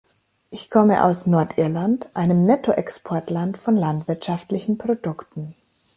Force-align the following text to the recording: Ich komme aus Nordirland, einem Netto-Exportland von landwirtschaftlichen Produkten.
Ich 0.49 0.71
komme 0.71 1.03
aus 1.03 1.27
Nordirland, 1.27 2.09
einem 2.15 2.43
Netto-Exportland 2.43 3.55
von 3.55 3.75
landwirtschaftlichen 3.77 4.79
Produkten. 4.79 5.53